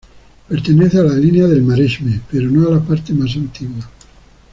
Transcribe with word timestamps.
Pertenece 0.49 0.97
a 0.97 1.03
la 1.03 1.13
línea 1.13 1.45
del 1.45 1.61
Maresme, 1.61 2.21
pero 2.31 2.49
no 2.49 2.67
a 2.67 2.71
la 2.73 2.79
parte 2.81 3.13
más 3.13 3.35
antigua. 3.35 3.87